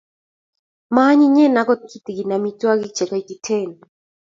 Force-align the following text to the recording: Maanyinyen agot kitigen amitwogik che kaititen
Maanyinyen 0.95 1.59
agot 1.61 1.81
kitigen 1.91 2.33
amitwogik 2.37 2.91
che 2.97 3.05
kaititen 3.09 3.69